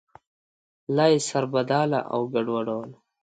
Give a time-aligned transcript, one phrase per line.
[0.95, 2.79] لا یې سربداله او ګډوډولو.